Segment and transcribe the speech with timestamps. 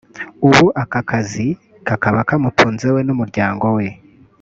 [0.47, 1.47] ubu aka kazi
[1.87, 3.85] kakaba kamutunze we n’umuryango we